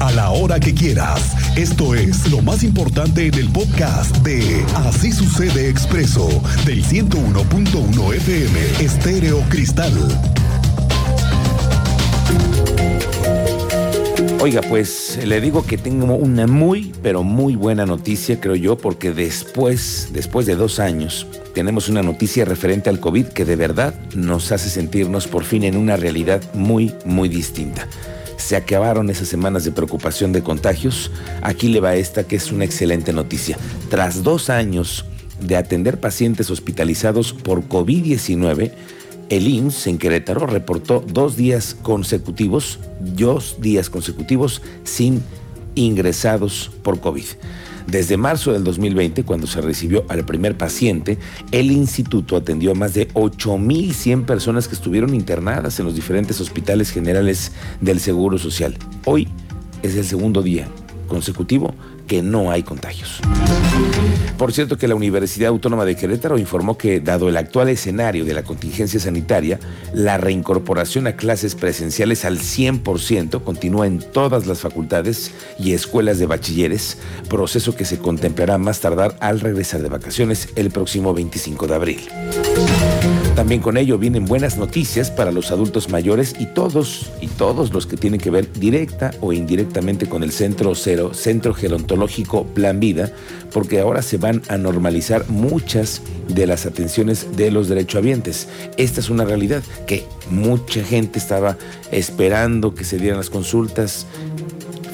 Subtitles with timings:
[0.00, 1.34] a la hora que quieras.
[1.56, 6.28] Esto es lo más importante en el podcast de Así sucede expreso
[6.66, 9.92] del 101.1 FM Estéreo Cristal.
[14.40, 19.12] Oiga, pues le digo que tengo una muy, pero muy buena noticia, creo yo, porque
[19.12, 24.52] después, después de dos años, tenemos una noticia referente al COVID que de verdad nos
[24.52, 27.88] hace sentirnos por fin en una realidad muy, muy distinta.
[28.38, 31.10] Se acabaron esas semanas de preocupación de contagios.
[31.42, 33.58] Aquí le va esta que es una excelente noticia.
[33.90, 35.04] Tras dos años
[35.40, 38.72] de atender pacientes hospitalizados por COVID-19,
[39.28, 45.22] el IMSS en Querétaro reportó dos días consecutivos, dos días consecutivos sin
[45.74, 47.26] ingresados por COVID.
[47.88, 51.16] Desde marzo del 2020, cuando se recibió al primer paciente,
[51.52, 56.90] el instituto atendió a más de 8.100 personas que estuvieron internadas en los diferentes hospitales
[56.90, 58.76] generales del Seguro Social.
[59.06, 59.26] Hoy
[59.82, 60.68] es el segundo día
[61.08, 61.74] consecutivo
[62.06, 63.20] que no hay contagios.
[64.38, 68.34] Por cierto que la Universidad Autónoma de Querétaro informó que, dado el actual escenario de
[68.34, 69.58] la contingencia sanitaria,
[69.92, 76.26] la reincorporación a clases presenciales al 100% continúa en todas las facultades y escuelas de
[76.26, 81.74] bachilleres, proceso que se contemplará más tardar al regresar de vacaciones el próximo 25 de
[81.74, 82.00] abril.
[83.38, 87.86] También con ello vienen buenas noticias para los adultos mayores y todos y todos los
[87.86, 93.12] que tienen que ver directa o indirectamente con el Centro Cero, Centro Gerontológico Plan Vida,
[93.52, 98.48] porque ahora se van a normalizar muchas de las atenciones de los derechohabientes.
[98.76, 101.56] Esta es una realidad que mucha gente estaba
[101.92, 104.08] esperando que se dieran las consultas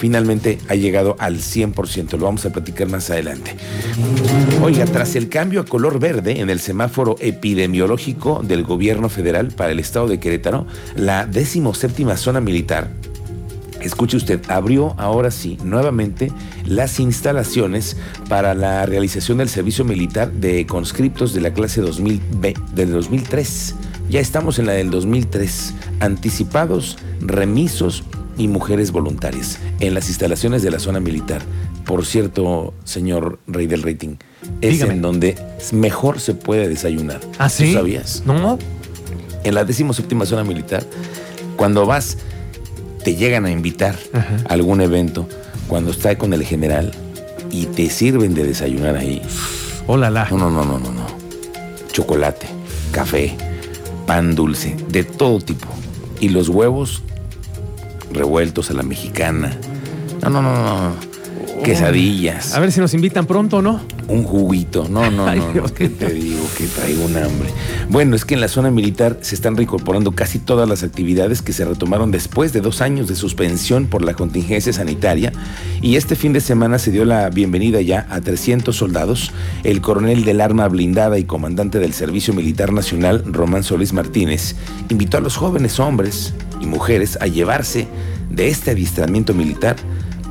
[0.04, 2.18] finalmente ha llegado al 100%.
[2.18, 3.56] Lo vamos a platicar más adelante.
[4.60, 9.72] Oiga, tras el cambio a color verde en el semáforo epidemiológico del gobierno federal para
[9.72, 12.90] el estado de Querétaro, la decimoséptima zona militar
[13.80, 16.30] escuche usted, abrió ahora sí nuevamente
[16.66, 17.96] las instalaciones
[18.28, 22.20] para la realización del servicio militar de conscriptos de la clase 2000
[22.74, 23.74] del 2003.
[24.10, 28.04] Ya estamos en la del 2003, anticipados, remisos
[28.36, 31.42] y mujeres voluntarias en las instalaciones de la zona militar.
[31.84, 34.16] Por cierto, señor rey del rating,
[34.60, 35.36] es en donde
[35.72, 37.20] mejor se puede desayunar.
[37.38, 37.66] ¿Ah, sí?
[37.66, 38.22] ¿Tú sabías?
[38.26, 38.58] No.
[39.44, 40.84] En la séptima zona militar,
[41.56, 42.16] cuando vas,
[43.04, 45.28] te llegan a invitar a algún evento,
[45.68, 46.92] cuando está con el general
[47.50, 49.20] y te sirven de desayunar ahí.
[49.86, 50.28] Hola, la.
[50.30, 51.06] No, no, no, no, no, no.
[51.92, 52.46] Chocolate,
[52.90, 53.36] café,
[54.06, 55.68] pan dulce, de todo tipo.
[56.20, 57.02] Y los huevos
[58.14, 59.56] revueltos a la mexicana.
[60.22, 61.62] No, no, no, no.
[61.62, 62.54] Quesadillas.
[62.54, 63.80] A ver si nos invitan pronto, ¿no?
[64.08, 64.86] Un juguito.
[64.88, 65.64] No, no, no.
[65.74, 66.42] ¿Qué te digo?
[66.56, 67.50] Que traigo un hambre.
[67.88, 71.52] Bueno, es que en la zona militar se están reincorporando casi todas las actividades que
[71.52, 75.32] se retomaron después de dos años de suspensión por la contingencia sanitaria.
[75.80, 79.32] Y este fin de semana se dio la bienvenida ya a 300 soldados.
[79.62, 84.56] El coronel del arma blindada y comandante del Servicio Militar Nacional, Román Solís Martínez,
[84.90, 87.88] invitó a los jóvenes hombres y mujeres a llevarse
[88.30, 89.76] de este adiestramiento militar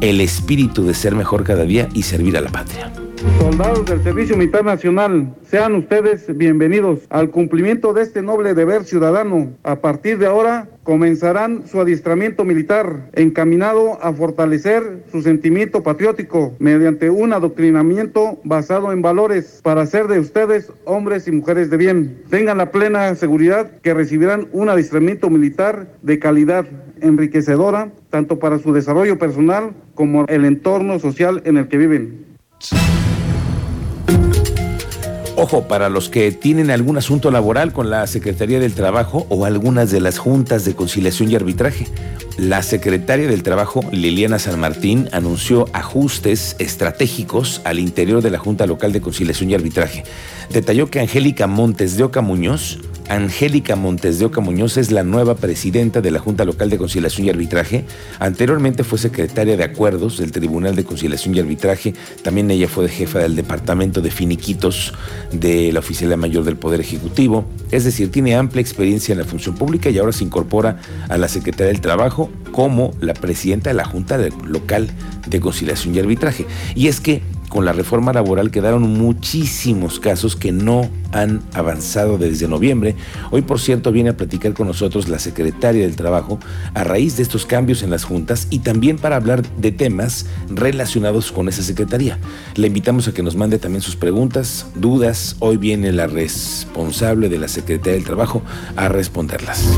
[0.02, 2.92] el espíritu de ser mejor cada día y servir a la patria.
[3.40, 9.54] Soldados del Servicio Militar Nacional, sean ustedes bienvenidos al cumplimiento de este noble deber ciudadano.
[9.64, 17.10] A partir de ahora comenzarán su adiestramiento militar encaminado a fortalecer su sentimiento patriótico mediante
[17.10, 22.24] un adoctrinamiento basado en valores para hacer de ustedes hombres y mujeres de bien.
[22.30, 26.66] Tengan la plena seguridad que recibirán un adiestramiento militar de calidad
[27.00, 32.26] enriquecedora tanto para su desarrollo personal como el entorno social en el que viven.
[35.44, 39.92] Ojo, para los que tienen algún asunto laboral con la Secretaría del Trabajo o algunas
[39.92, 41.86] de las juntas de conciliación y arbitraje,
[42.38, 48.66] la secretaria del Trabajo, Liliana San Martín, anunció ajustes estratégicos al interior de la Junta
[48.66, 50.06] Local de Conciliación y Arbitraje.
[50.50, 55.36] Detalló que Angélica Montes de Oca Muñoz, Angélica Montes de Oca Muñoz es la nueva
[55.36, 57.86] presidenta de la Junta Local de Conciliación y Arbitraje.
[58.20, 61.94] Anteriormente fue secretaria de Acuerdos del Tribunal de Conciliación y Arbitraje.
[62.24, 64.94] También ella fue jefa del Departamento de Finiquitos
[65.32, 67.46] de la Oficialía Mayor del Poder Ejecutivo.
[67.72, 70.80] Es decir, tiene amplia experiencia en la función pública y ahora se incorpora
[71.10, 74.90] a la Secretaría del Trabajo como la presidenta de la Junta Local
[75.28, 76.46] de Conciliación y Arbitraje.
[76.76, 77.22] Y es que
[77.54, 82.96] con la reforma laboral quedaron muchísimos casos que no han avanzado desde noviembre.
[83.30, 86.40] Hoy, por cierto, viene a platicar con nosotros la secretaria del Trabajo
[86.74, 91.32] a raíz de estos cambios en las juntas y también para hablar de temas relacionados
[91.32, 92.18] con esa secretaría.
[92.56, 95.36] Le invitamos a que nos mande también sus preguntas, dudas.
[95.38, 98.42] Hoy viene la responsable de la Secretaría del Trabajo
[98.76, 99.78] a responderlas.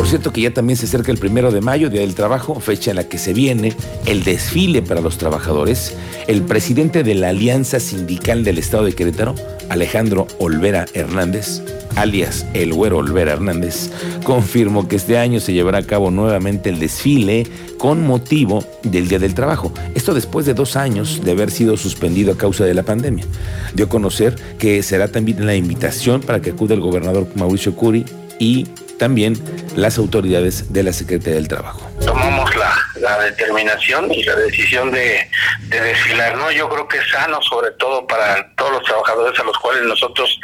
[0.00, 2.90] Por cierto que ya también se acerca el primero de mayo, Día del Trabajo, fecha
[2.90, 3.74] en la que se viene
[4.06, 5.94] el desfile para los trabajadores.
[6.26, 9.34] El presidente de la Alianza Sindical del Estado de Querétaro,
[9.68, 11.60] Alejandro Olvera Hernández,
[11.96, 13.90] alias El Güero Olvera Hernández,
[14.24, 19.18] confirmó que este año se llevará a cabo nuevamente el desfile con motivo del Día
[19.18, 19.70] del Trabajo.
[19.94, 23.26] Esto después de dos años de haber sido suspendido a causa de la pandemia.
[23.74, 28.06] Dio a conocer que será también la invitación para que acude el gobernador Mauricio Curi
[28.38, 28.66] y
[29.00, 29.34] también
[29.76, 31.90] las autoridades de la Secretaría del Trabajo.
[32.04, 35.26] Tomamos la, determinación y la decisión de,
[35.70, 36.50] desfilar, ¿no?
[36.50, 40.38] Yo creo que es sano, sobre todo para todos los trabajadores a los cuales nosotros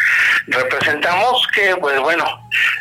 [0.46, 2.24] representamos, que pues bueno,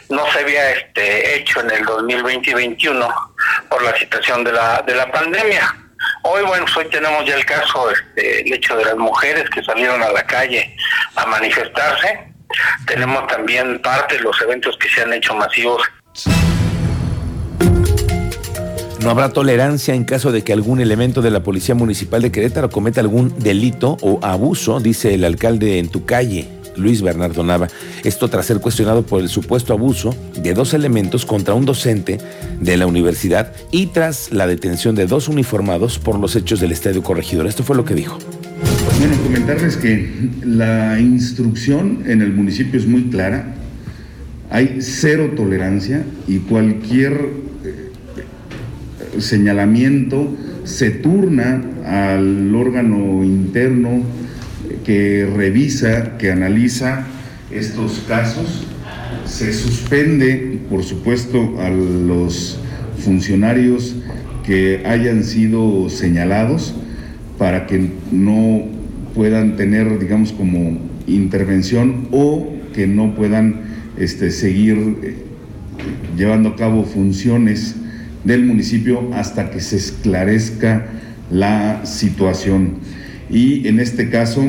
[0.10, 3.34] no se había este, hecho en el 2020 y 2021
[3.70, 5.76] por la situación de la, de la pandemia.
[6.24, 9.62] Hoy, bueno, pues hoy tenemos ya el caso, este, el hecho de las mujeres que
[9.62, 10.74] salieron a la calle
[11.16, 12.35] a manifestarse
[12.86, 15.82] tenemos también parte de los eventos que se han hecho masivos.
[19.02, 22.72] No habrá tolerancia en caso de que algún elemento de la Policía Municipal de Querétaro
[22.72, 26.48] cometa algún delito o abuso, dice el alcalde en tu calle.
[26.76, 27.68] Luis Bernardo Nava.
[28.04, 32.18] Esto tras ser cuestionado por el supuesto abuso de dos elementos contra un docente
[32.60, 37.04] de la universidad y tras la detención de dos uniformados por los hechos del Estadio
[37.04, 37.48] Corregidor.
[37.48, 38.18] Esto fue lo que dijo.
[38.98, 40.10] Bueno, comentarles que
[40.44, 43.56] la instrucción en el municipio es muy clara.
[44.50, 47.14] Hay cero tolerancia y cualquier
[47.66, 54.04] eh, señalamiento se turna al órgano interno
[54.86, 57.06] que revisa, que analiza
[57.52, 58.66] estos casos.
[59.26, 62.60] Se suspende, por supuesto, a los
[63.00, 63.96] funcionarios
[64.46, 66.76] que hayan sido señalados
[67.38, 68.64] para que no
[69.14, 70.78] puedan tener, digamos, como
[71.08, 73.62] intervención o que no puedan
[73.98, 75.16] este, seguir eh,
[76.18, 77.76] llevando a cabo funciones
[78.24, 80.88] del municipio hasta que se esclarezca
[81.32, 82.76] la situación.
[83.30, 84.44] Y en este caso,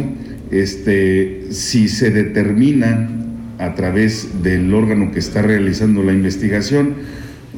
[0.51, 3.11] este, si se determina
[3.59, 6.95] a través del órgano que está realizando la investigación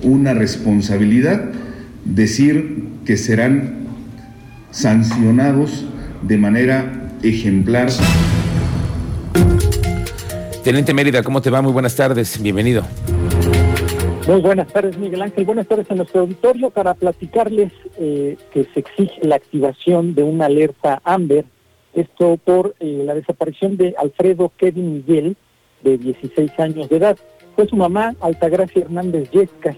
[0.03, 1.51] una responsabilidad,
[2.05, 3.88] decir que serán
[4.71, 5.85] sancionados
[6.23, 7.89] de manera ejemplar.
[10.63, 11.63] Teniente Mérida, ¿cómo te va?
[11.63, 12.85] Muy buenas tardes, bienvenido.
[14.27, 15.47] Muy buenas tardes, Miguel Ángel.
[15.47, 20.45] Buenas tardes a nuestro auditorio para platicarles eh, que se exige la activación de una
[20.47, 21.47] alerta AMBER,
[21.95, 25.37] esto por eh, la desaparición de Alfredo Kevin Miguel,
[25.83, 27.19] de 16 años de edad.
[27.57, 29.77] Fue su mamá, Altagracia Hernández Yescas,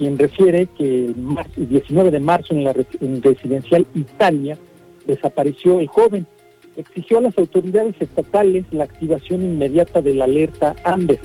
[0.00, 1.12] quien refiere que
[1.58, 4.56] el 19 de marzo en la residencial Italia
[5.06, 6.26] desapareció el joven.
[6.74, 11.20] Exigió a las autoridades estatales la activación inmediata de la alerta AMBER.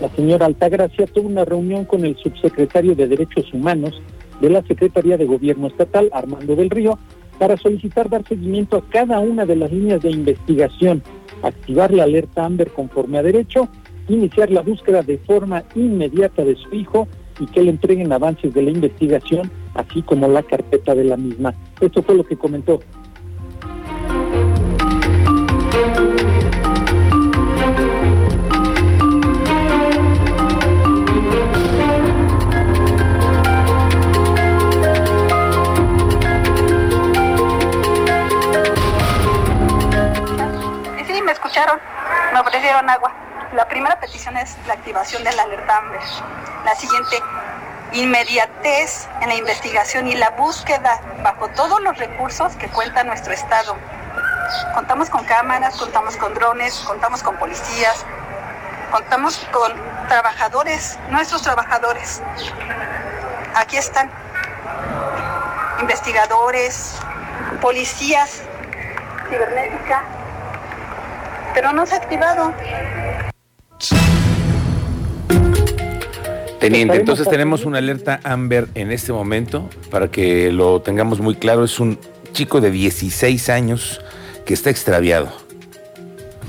[0.00, 4.00] La señora Altagracia tuvo una reunión con el subsecretario de Derechos Humanos
[4.40, 6.98] de la Secretaría de Gobierno Estatal, Armando del Río,
[7.38, 11.02] para solicitar dar seguimiento a cada una de las líneas de investigación,
[11.42, 13.68] activar la alerta AMBER conforme a derecho,
[14.08, 17.06] iniciar la búsqueda de forma inmediata de su hijo
[17.40, 21.54] y que le entreguen avances de la investigación, así como la carpeta de la misma.
[21.80, 22.80] Esto fue lo que comentó
[44.04, 46.00] petición es la activación de la alerta AMBER.
[46.66, 47.22] La siguiente,
[47.94, 53.74] inmediatez en la investigación y la búsqueda bajo todos los recursos que cuenta nuestro Estado.
[54.74, 58.04] Contamos con cámaras, contamos con drones, contamos con policías,
[58.92, 59.72] contamos con
[60.08, 62.20] trabajadores, nuestros trabajadores.
[63.54, 64.10] Aquí están
[65.80, 66.96] investigadores,
[67.62, 68.42] policías,
[69.30, 70.02] cibernética,
[71.54, 72.52] pero no se ha activado.
[76.60, 81.64] Teniente, entonces tenemos una alerta Amber en este momento, para que lo tengamos muy claro,
[81.64, 81.98] es un
[82.32, 84.00] chico de 16 años
[84.46, 85.28] que está extraviado.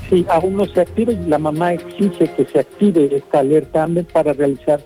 [0.08, 4.06] Sí, aún no se activa y la mamá exige que se active esta alerta AMBER
[4.06, 4.80] para realizar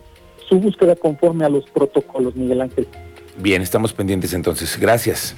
[0.48, 2.88] su búsqueda conforme a los protocolos, Miguel Ángel.
[3.38, 4.78] Bien, estamos pendientes entonces.
[4.80, 5.34] Gracias.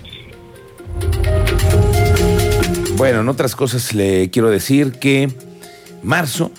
[2.96, 5.28] Bueno, en otras cosas le quiero decir que
[6.02, 6.50] marzo,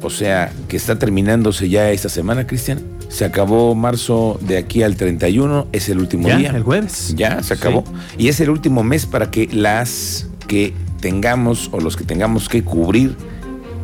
[0.00, 2.80] o sea, que está terminándose ya esta semana, Cristian.
[3.08, 6.50] Se acabó marzo de aquí al 31, es el último día.
[6.50, 7.14] El jueves.
[7.16, 7.84] Ya, se acabó.
[8.18, 12.62] Y es el último mes para que las que tengamos o los que tengamos que
[12.62, 13.16] cubrir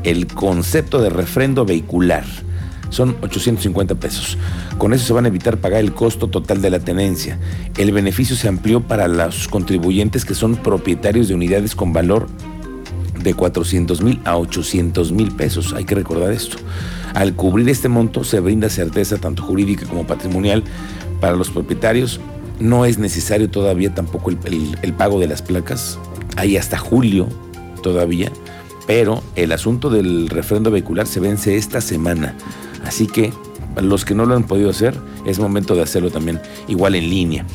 [0.05, 2.25] el concepto de refrendo vehicular.
[2.91, 4.39] son 850 pesos.
[4.79, 7.39] Con eso se van a evitar pagar el costo total de la tenencia.
[7.77, 12.29] El beneficio se amplió para los contribuyentes que son propietarios de unidades con valor
[13.25, 15.73] de 400 mil a 800 mil pesos.
[15.73, 16.59] Hay que recordar esto.
[17.15, 20.63] Al cubrir este monto se brinda certeza tanto jurídica como patrimonial
[21.21, 22.21] para los propietarios.
[22.61, 25.99] No es necesario todavía tampoco el, pago de las placas.
[26.37, 27.29] Hay hasta julio
[27.83, 28.31] todavía.
[28.87, 32.37] Pero el asunto del refrendo vehicular se vence esta semana.
[32.85, 33.33] Así que
[33.81, 37.47] los que no lo han podido hacer, es momento de hacerlo también igual en línea.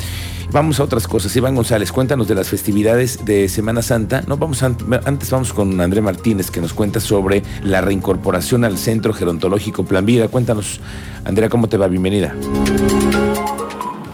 [0.51, 1.35] Vamos a otras cosas.
[1.35, 4.23] Iván González, cuéntanos de las festividades de Semana Santa.
[4.27, 9.13] No, vamos antes vamos con André Martínez que nos cuenta sobre la reincorporación al Centro
[9.13, 10.27] Gerontológico Plan Vida.
[10.27, 10.81] Cuéntanos,
[11.23, 11.87] Andrea, ¿cómo te va?
[11.87, 12.33] Bienvenida.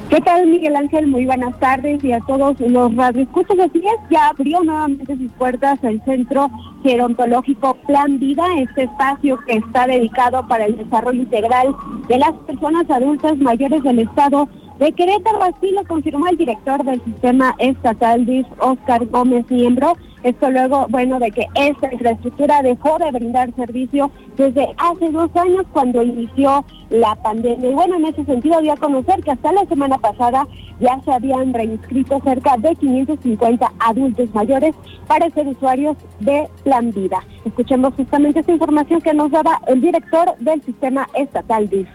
[0.10, 1.08] ¿Qué tal, Miguel Ángel?
[1.08, 3.58] Muy buenas tardes y a todos los radioescuchas.
[3.58, 6.52] Así es, ya abrió nuevamente sus puertas el Centro
[6.84, 11.76] Gerontológico Plan Vida, este espacio que está dedicado para el desarrollo integral
[12.10, 17.02] de las personas adultas mayores del Estado de Querétaro, así lo confirmó el director del
[17.04, 19.94] sistema estatal DIS, Oscar Gómez Miembro.
[20.24, 25.66] Esto luego, bueno, de que esta infraestructura dejó de brindar servicio desde hace dos años
[25.72, 27.70] cuando inició la pandemia.
[27.70, 30.48] Y bueno, en ese sentido, voy a conocer que hasta la semana pasada
[30.80, 34.74] ya se habían reinscrito cerca de 550 adultos mayores
[35.08, 37.24] para ser usuarios de Plan Vida.
[37.46, 41.88] Escuchemos justamente esta información que nos daba el director del sistema estatal DIS.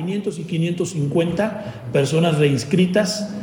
[0.00, 3.34] 500 y 550 personas reinscritas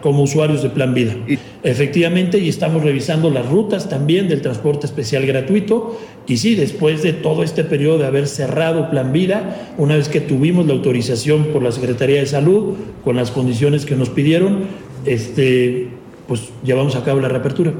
[0.00, 1.14] como usuarios de Plan Vida.
[1.62, 5.98] Efectivamente, y estamos revisando las rutas también del transporte especial gratuito.
[6.26, 10.20] Y sí, después de todo este periodo de haber cerrado Plan Vida, una vez que
[10.20, 14.60] tuvimos la autorización por la Secretaría de Salud, con las condiciones que nos pidieron,
[15.04, 15.88] este,
[16.28, 17.74] pues llevamos a cabo la reapertura.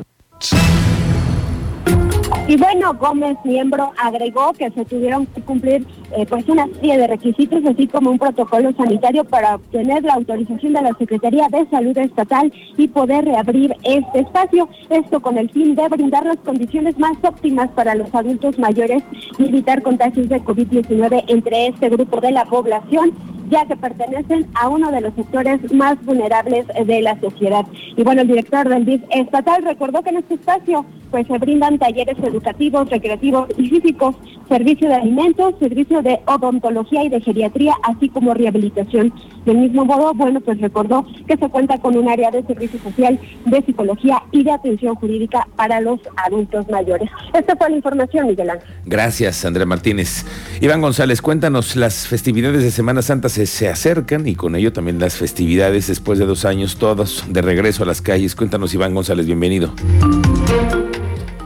[2.51, 7.07] Y bueno, Gómez Miembro agregó que se tuvieron que cumplir eh, pues una serie de
[7.07, 11.97] requisitos, así como un protocolo sanitario para obtener la autorización de la Secretaría de Salud
[11.97, 14.69] Estatal y poder reabrir este espacio.
[14.89, 19.05] Esto con el fin de brindar las condiciones más óptimas para los adultos mayores
[19.39, 23.13] y evitar contagios de COVID-19 entre este grupo de la población
[23.49, 27.67] ya que pertenecen a uno de los sectores más vulnerables de la sociedad.
[27.97, 31.79] Y bueno, el director del DIF estatal recordó que en este espacio pues se brindan
[31.79, 34.15] talleres educativos, recreativos y físicos,
[34.49, 39.13] servicio de alimentos, servicio de odontología y de geriatría, así como rehabilitación.
[39.45, 43.19] Del mismo modo, bueno, pues recordó que se cuenta con un área de servicio social,
[43.47, 47.09] de psicología y de atención jurídica para los adultos mayores.
[47.33, 48.69] Esta fue la información, Miguel Ángel.
[48.85, 50.27] Gracias, Andrea Martínez.
[50.61, 54.99] Iván González, cuéntanos, las festividades de Semana Santa se, se acercan y con ello también
[54.99, 58.35] las festividades después de dos años, todos de regreso a las calles.
[58.35, 59.73] Cuéntanos, Iván González, bienvenido.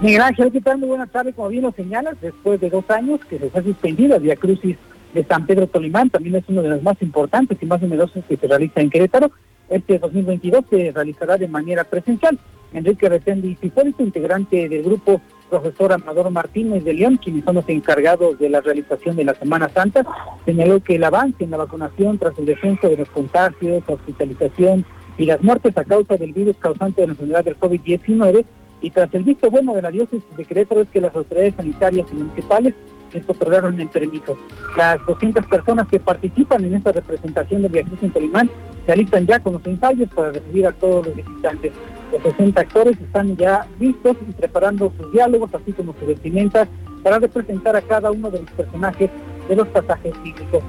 [0.05, 0.77] Miguel Ángel, ¿qué tal?
[0.77, 4.17] Muy buenas tardes, como bien lo señalas, después de dos años que se ha suspendido
[4.17, 4.77] el Via Crucis
[5.15, 8.37] de San Pedro Tolimán, también es uno de los más importantes y más numerosos que
[8.37, 9.31] se realiza en Querétaro.
[9.71, 12.39] Este 2022 se realizará de manera presencial.
[12.75, 18.39] Enrique Reséndiz Hipólito, integrante del grupo profesor Amador Martínez de León, quienes son los encargados
[18.39, 20.05] de la realización de la Semana Santa,
[20.45, 24.85] señaló que el avance en la vacunación tras el descenso de los contagios, hospitalización
[25.17, 28.45] y las muertes a causa del virus causante de la enfermedad del COVID-19
[28.85, 32.07] y tras el visto bueno de la diócesis de Querétaro es que las autoridades sanitarias
[32.13, 32.75] y municipales
[33.15, 34.37] les otorgaron el permiso.
[34.77, 38.51] Las 200 personas que participan en esta representación del Viajes en Tolimán
[38.85, 41.73] se alistan ya con los ensayos para recibir a todos los visitantes.
[42.13, 46.69] Los 60 actores están ya listos y preparando sus diálogos, así como su vestimenta,
[47.03, 49.09] para representar a cada uno de los personajes
[49.49, 50.63] de los pasajes bíblicos.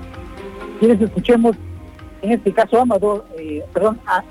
[0.80, 1.58] Quienes escuchemos,
[2.22, 4.24] en este caso, Amador, eh, perdón, a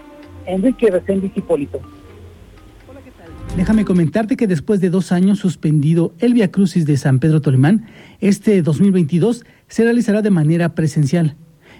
[0.46, 1.80] Enrique Reséndiz Hipólito.
[3.56, 7.86] Déjame comentarte que después de dos años suspendido el Via Crucis de San Pedro Tolimán,
[8.20, 11.36] este 2022 se realizará de manera presencial.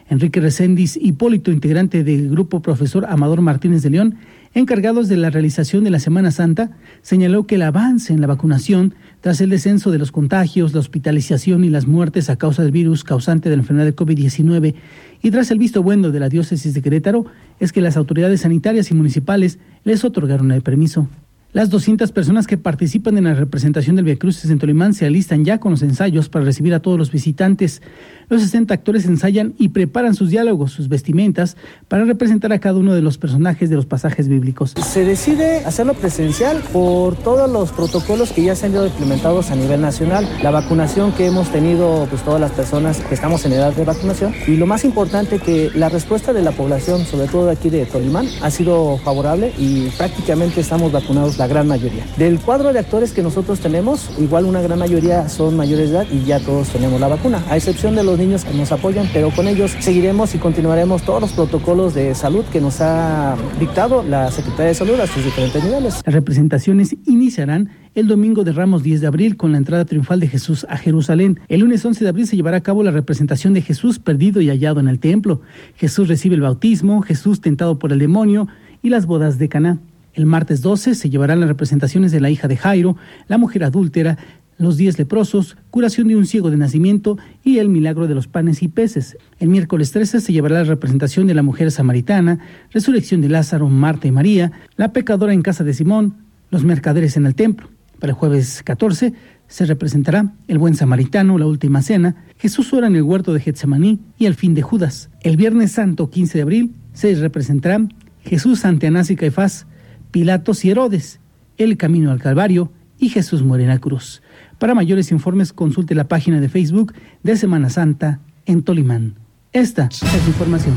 [0.09, 4.15] Enrique Reséndiz Hipólito, integrante del grupo profesor Amador Martínez de León,
[4.55, 6.71] encargados de la realización de la Semana Santa,
[7.03, 11.65] señaló que el avance en la vacunación tras el descenso de los contagios, la hospitalización
[11.65, 14.75] y las muertes a causa del virus causante de la enfermedad de COVID-19
[15.23, 17.27] y tras el visto bueno de la diócesis de Querétaro
[17.59, 21.09] es que las autoridades sanitarias y municipales les otorgaron el permiso.
[21.55, 25.45] Las 200 personas que participan en la representación del Via Crucis en Tolimán se alistan
[25.45, 27.81] ya con los ensayos para recibir a todos los visitantes.
[28.29, 31.57] Los 60 actores ensayan y preparan sus diálogos, sus vestimentas,
[31.87, 34.75] para representar a cada uno de los personajes de los pasajes bíblicos.
[34.85, 39.55] Se decide hacerlo presencial por todos los protocolos que ya se han ido implementados a
[39.55, 43.73] nivel nacional, la vacunación que hemos tenido pues todas las personas que estamos en edad
[43.73, 47.53] de vacunación y lo más importante que la respuesta de la población, sobre todo de
[47.53, 52.05] aquí de Tolimán, ha sido favorable y prácticamente estamos vacunados la gran mayoría.
[52.17, 56.07] Del cuadro de actores que nosotros tenemos, igual una gran mayoría son mayores de edad
[56.11, 59.31] y ya todos tenemos la vacuna, a excepción de los niños que nos apoyan, pero
[59.31, 64.31] con ellos seguiremos y continuaremos todos los protocolos de salud que nos ha dictado la
[64.31, 66.03] Secretaría de Salud a sus diferentes niveles.
[66.05, 70.29] Las representaciones iniciarán el domingo de Ramos 10 de abril con la entrada triunfal de
[70.29, 71.41] Jesús a Jerusalén.
[71.49, 74.49] El lunes 11 de abril se llevará a cabo la representación de Jesús perdido y
[74.49, 75.41] hallado en el templo.
[75.77, 78.49] Jesús recibe el bautismo, Jesús tentado por el demonio
[78.83, 79.79] y las bodas de Caná.
[80.15, 84.17] El martes 12 se llevarán las representaciones de la hija de Jairo, la mujer adúltera,
[84.59, 88.63] los diez leprosos, curación de un ciego de nacimiento y el milagro de los panes
[88.63, 89.17] y peces.
[89.41, 92.39] El miércoles 13 se llevará la representación de la mujer samaritana,
[92.71, 96.15] resurrección de Lázaro, Marta y María, la pecadora en casa de Simón,
[96.51, 97.69] los mercaderes en el templo.
[97.99, 99.15] Para el jueves 14
[99.49, 103.99] se representará el buen samaritano, la última cena, Jesús ora en el huerto de Getsemaní
[104.19, 105.11] y el fin de Judas.
[105.23, 107.81] El viernes santo 15 de abril se representará
[108.23, 109.67] Jesús ante Anás y Caifás,
[110.15, 111.19] Pilatos y Herodes,
[111.57, 114.23] el camino al Calvario y Jesús muere en la cruz.
[114.61, 116.95] Para mayores informes consulte la página de Facebook
[117.25, 119.17] de Semana Santa en Tolimán.
[119.53, 120.77] Esta es la información.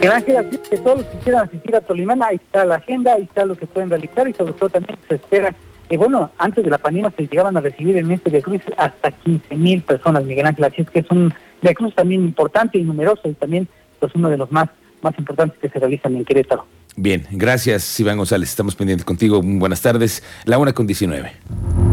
[0.00, 3.44] Gracias a todos los que quieran asistir a Tolimán, ahí está la agenda, ahí está
[3.44, 5.54] lo que pueden realizar y sobre todo también se espera
[5.90, 9.10] que, bueno, antes de la pandemia se llegaban a recibir en este de Cruz hasta
[9.10, 12.82] 15 mil personas, Miguel Ángel, así es que es un de Cruz también importante y
[12.82, 13.68] numeroso y también
[14.00, 14.70] pues uno de los más,
[15.02, 16.66] más importantes que se realizan en Querétaro.
[16.96, 21.91] Bien, gracias Iván González, estamos pendientes contigo, buenas tardes, la una con 19.